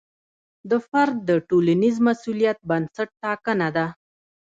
د 0.69 0.71
فرد 0.87 1.15
د 1.29 1.31
ټولنیز 1.49 1.95
مسوولیت 2.07 2.57
بنسټ 2.69 3.09
ټاکنه 3.23 3.67
ده. 3.75 3.85